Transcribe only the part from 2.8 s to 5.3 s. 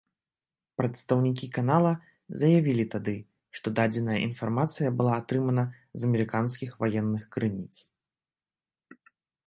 тады, што дадзеная інфармацыя была